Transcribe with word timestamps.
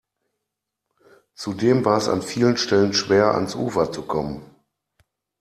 Zudem 1.35 1.85
war 1.85 1.95
es 1.95 2.09
an 2.09 2.23
vielen 2.23 2.57
Stellen 2.57 2.95
schwer, 2.95 3.35
ans 3.35 3.53
Ufer 3.53 3.91
zu 3.91 4.01
kommen. 4.01 4.41